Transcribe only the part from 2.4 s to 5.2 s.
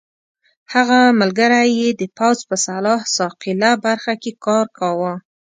په سلاح ساقېله برخه کې کار کاوه.